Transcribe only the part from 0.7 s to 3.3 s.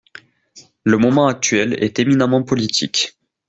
Le moment actuel est éminemment politique.